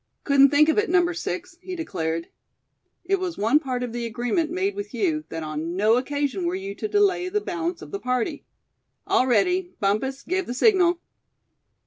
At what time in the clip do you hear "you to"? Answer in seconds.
6.55-6.87